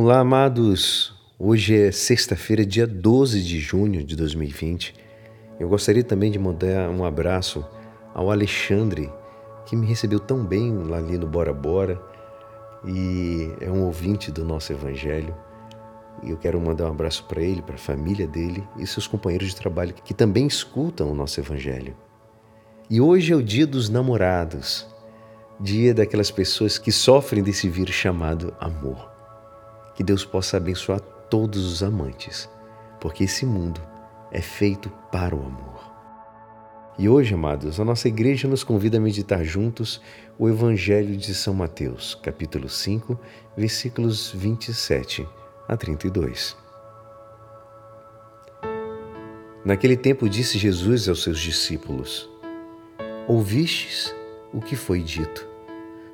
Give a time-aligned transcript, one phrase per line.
[0.00, 1.12] Olá, amados.
[1.36, 4.94] Hoje é sexta-feira, dia 12 de junho de 2020.
[5.58, 7.66] Eu gostaria também de mandar um abraço
[8.14, 9.10] ao Alexandre,
[9.66, 12.00] que me recebeu tão bem lá ali no Bora Bora
[12.86, 15.34] e é um ouvinte do nosso evangelho.
[16.22, 19.48] E eu quero mandar um abraço para ele, para a família dele e seus companheiros
[19.48, 21.96] de trabalho que também escutam o nosso evangelho.
[22.88, 24.86] E hoje é o dia dos namorados,
[25.58, 29.17] dia daquelas pessoas que sofrem desse vírus chamado amor.
[29.98, 32.48] Que Deus possa abençoar todos os amantes,
[33.00, 33.80] porque esse mundo
[34.30, 35.92] é feito para o amor.
[36.96, 40.00] E hoje, amados, a nossa igreja nos convida a meditar juntos
[40.38, 43.18] o Evangelho de São Mateus, capítulo 5,
[43.56, 45.26] versículos 27
[45.66, 46.56] a 32.
[49.64, 52.30] Naquele tempo disse Jesus aos seus discípulos:
[53.26, 54.14] Ouvistes
[54.54, 55.44] o que foi dito: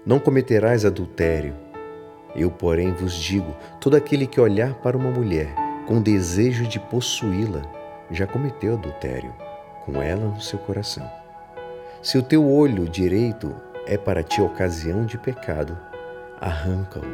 [0.06, 1.63] Não cometerás adultério.
[2.34, 5.54] Eu, porém, vos digo: todo aquele que olhar para uma mulher
[5.86, 7.62] com desejo de possuí-la,
[8.10, 9.34] já cometeu adultério
[9.84, 11.08] com ela no seu coração.
[12.02, 13.54] Se o teu olho direito
[13.86, 15.78] é para ti ocasião de pecado,
[16.40, 17.04] arranca-o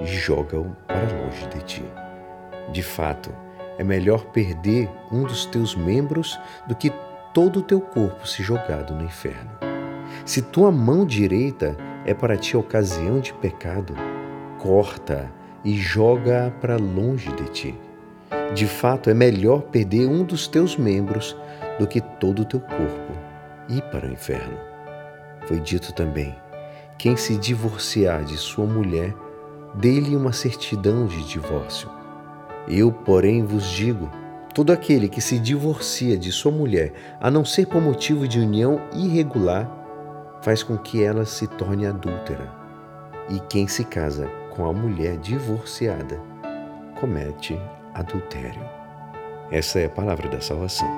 [0.00, 1.84] e joga-o para longe de ti.
[2.72, 3.32] De fato,
[3.78, 6.92] é melhor perder um dos teus membros do que
[7.32, 9.50] todo o teu corpo se jogado no inferno.
[10.24, 13.94] Se tua mão direita é para ti ocasião de pecado,
[14.66, 15.30] corta
[15.64, 17.74] e joga-a para longe de ti.
[18.52, 21.36] De fato, é melhor perder um dos teus membros
[21.78, 23.12] do que todo o teu corpo
[23.68, 24.58] ir para o inferno.
[25.46, 26.34] Foi dito também:
[26.98, 29.14] quem se divorciar de sua mulher,
[29.72, 31.88] dê-lhe uma certidão de divórcio.
[32.66, 34.10] Eu, porém, vos digo:
[34.52, 38.80] todo aquele que se divorcia de sua mulher, a não ser por motivo de união
[38.92, 39.70] irregular,
[40.42, 42.52] faz com que ela se torne adúltera.
[43.28, 46.18] E quem se casa com a mulher divorciada
[46.98, 47.60] comete
[47.92, 48.62] adultério.
[49.50, 50.88] Essa é a palavra da salvação.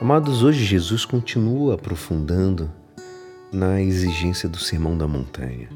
[0.00, 2.70] Amados, hoje Jesus continua aprofundando
[3.52, 5.68] na exigência do sermão da montanha.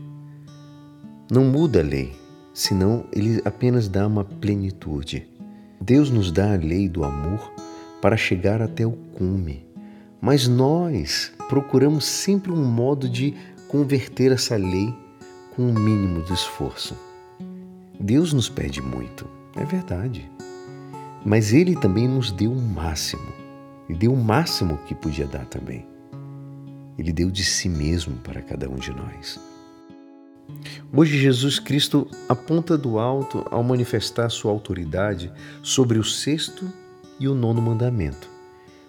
[1.29, 2.15] Não muda a lei,
[2.55, 5.29] senão ele apenas dá uma plenitude.
[5.81, 7.53] Deus nos dá a lei do amor
[8.01, 9.67] para chegar até o cume,
[10.21, 13.35] mas nós procuramos sempre um modo de
[13.69, 14.95] converter essa lei
[15.57, 16.95] com o um mínimo de esforço.
[17.99, 20.31] Deus nos pede muito, é verdade,
[21.25, 23.47] mas Ele também nos deu o máximo
[23.89, 25.87] ele deu o máximo que podia dar também.
[26.99, 29.39] Ele deu de si mesmo para cada um de nós.
[30.93, 36.71] Hoje, Jesus Cristo aponta do alto ao manifestar sua autoridade sobre o sexto
[37.19, 38.29] e o nono mandamento,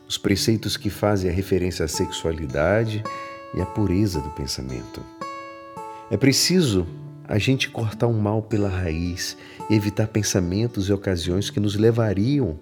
[0.07, 3.03] os preceitos que fazem a referência à sexualidade
[3.53, 5.01] e à pureza do pensamento.
[6.09, 6.87] É preciso
[7.27, 9.37] a gente cortar o mal pela raiz
[9.69, 12.57] evitar pensamentos e ocasiões que nos levariam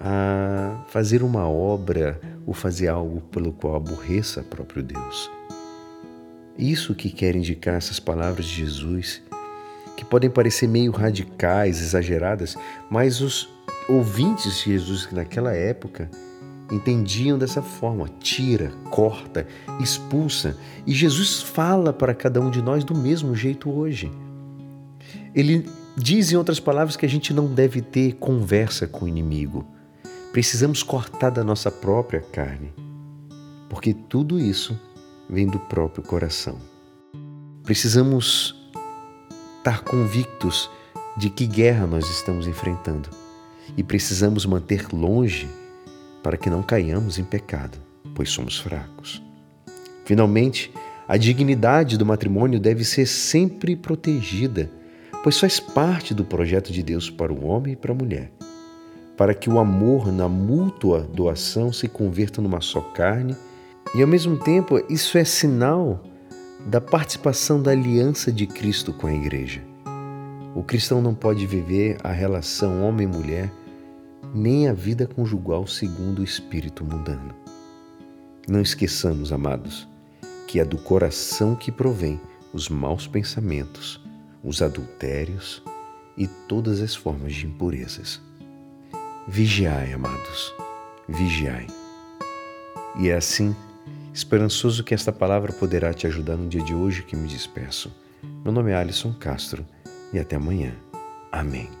[0.00, 5.30] a fazer uma obra ou fazer algo pelo qual aborreça próprio Deus.
[6.56, 9.20] Isso que quer indicar essas palavras de Jesus,
[9.96, 12.56] que podem parecer meio radicais, exageradas,
[12.88, 13.48] mas os
[13.88, 16.08] ouvintes de Jesus naquela época
[16.70, 19.46] entendiam dessa forma: tira, corta,
[19.80, 20.56] expulsa.
[20.86, 24.10] E Jesus fala para cada um de nós do mesmo jeito hoje.
[25.34, 29.66] Ele diz, em outras palavras, que a gente não deve ter conversa com o inimigo
[30.32, 32.72] Precisamos cortar da nossa própria carne,
[33.68, 34.78] porque tudo isso
[35.28, 36.56] vem do próprio coração.
[37.64, 38.54] Precisamos
[39.58, 40.70] estar convictos
[41.16, 43.08] de que guerra nós estamos enfrentando
[43.76, 45.48] e precisamos manter longe
[46.22, 47.78] para que não caiamos em pecado,
[48.14, 49.22] pois somos fracos.
[50.04, 50.72] Finalmente,
[51.06, 54.70] a dignidade do matrimônio deve ser sempre protegida,
[55.22, 58.32] pois faz parte do projeto de Deus para o homem e para a mulher
[59.20, 63.36] para que o amor na mútua doação se converta numa só carne,
[63.94, 66.02] e ao mesmo tempo isso é sinal
[66.64, 69.60] da participação da aliança de Cristo com a igreja.
[70.54, 73.52] O cristão não pode viver a relação homem-mulher
[74.34, 77.34] nem a vida conjugal segundo o espírito mundano.
[78.48, 79.88] Não esqueçamos, amados,
[80.46, 82.20] que é do coração que provém
[82.52, 84.00] os maus pensamentos,
[84.42, 85.62] os adultérios
[86.16, 88.20] e todas as formas de impurezas.
[89.28, 90.52] Vigiai, amados,
[91.08, 91.66] vigiai.
[92.98, 93.54] E é assim,
[94.12, 97.92] esperançoso que esta palavra poderá te ajudar no dia de hoje que me despeço.
[98.44, 99.64] Meu nome é Alisson Castro
[100.12, 100.74] e até amanhã.
[101.30, 101.79] Amém.